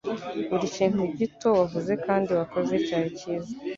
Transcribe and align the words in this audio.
Buri 0.49 0.65
kintu 0.75 1.01
gito 1.19 1.47
wavuze 1.59 1.91
kandi 2.05 2.29
wakoze 2.39 2.73
cyari 2.85 3.09
cyiza 3.19 3.51